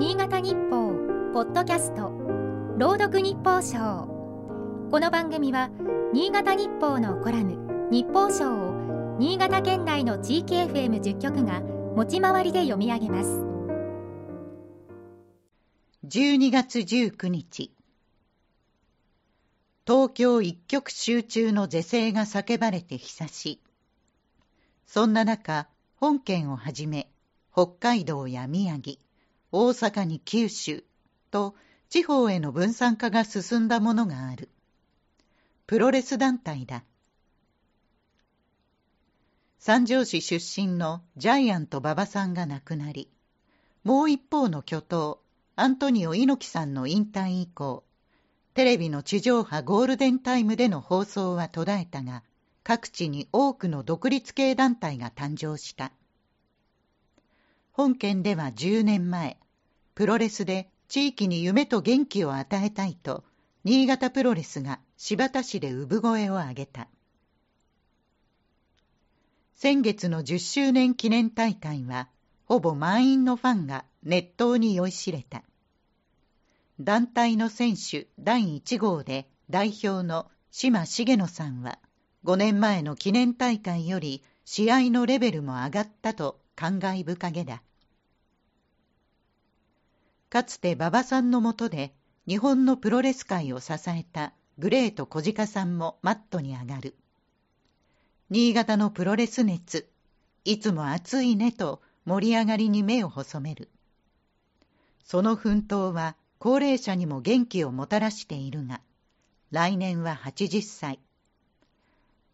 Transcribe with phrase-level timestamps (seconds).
[0.00, 0.94] 新潟日報
[1.34, 2.10] ポッドキャスト
[2.78, 4.06] 朗読日報賞。
[4.90, 5.68] この番組は
[6.14, 13.28] 新潟日報のコラム日報賞を新潟県内の地域 FM10 局が持ち回りで読み上げます。
[16.06, 17.70] 12月19日。
[19.86, 23.60] 東京一極集中の是正が叫ばれて久し。
[24.86, 27.10] そんな中本県をはじめ
[27.52, 28.96] 北海道や宮城
[29.52, 30.84] 大阪に九州
[31.30, 31.54] と
[31.88, 34.48] 地方への分散化が進んだものがある。
[35.66, 36.84] プロレス団体だ。
[39.62, 43.10] 三条市出身のジャイアント馬場さんが亡くなり
[43.84, 45.20] もう一方の巨頭
[45.54, 47.84] アントニオ猪木さんの引退以降
[48.54, 52.22] テレビの地上波ゴールデンタイムでの放送は途絶えたが
[52.62, 55.92] 各地に多くの独立系団体が誕生した。
[57.80, 59.38] 本県では10年前
[59.94, 63.24] プロレスで地域に夢と元気を与えたいと
[63.64, 66.88] 新潟プロレスが新田市で産声を上げた。
[69.54, 72.10] 先月の10周年記念大会は
[72.44, 75.42] ほぼ満員のファンが熱湯に酔いしれた。
[76.80, 81.78] 団体の選手第1号で代表の島重野さんは
[82.26, 87.62] 5年前の記念大会より試合のレベルも上がったと感慨深げだ。
[90.30, 91.92] かつて馬場さんのもとで
[92.28, 96.94] 日本のプロレス界を支えたグレート小鹿さんもマットに上がる。
[98.30, 99.88] 新潟のプロレス熱
[100.44, 103.68] いつも熱いねと盛り上がりに目を細める。
[105.02, 108.80] その奮闘は高齢者にも元気をもたらしているが
[109.50, 111.00] 来年は80歳。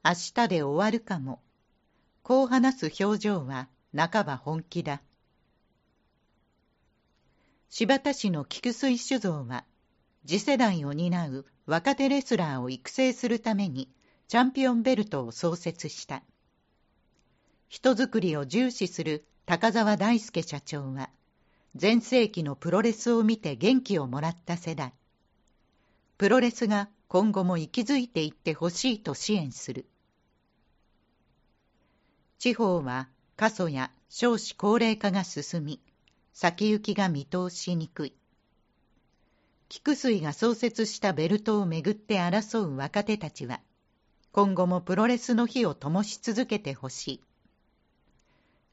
[0.05, 1.41] 明日で終わるかも。
[2.23, 5.01] こう話す表情は半ば本気だ。
[7.69, 9.65] 柴田市の菊水酒造は
[10.25, 13.89] 次世代を担う若手レスラーを育成するために
[14.29, 16.23] チャンピオンベルトを創設した。
[17.69, 21.11] 人づくりを重視する高澤大輔社長は
[21.75, 24.93] 全盛期のプロレスを見て元気をもらった世代。
[26.19, 29.87] プロレスが今後も息づいていってほしいと支援する。
[32.39, 35.81] 地方は過疎や少子高齢化が進み
[36.39, 38.13] 先行きが見通しにくい。
[39.71, 43.63] 菊水が創設したベルトをめぐって争う若手たちは
[44.33, 47.21] 今後もプロレスの火を灯し続けてほしい。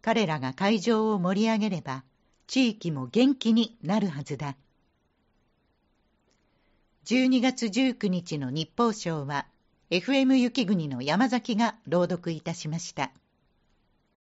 [0.02, 2.04] 彼らが会場を盛り上げれば
[2.48, 4.58] 地域も元気になるはずだ。
[7.06, 9.48] 12月19日の日報賞は
[9.90, 13.14] FM 雪国の山崎が朗読いたしました。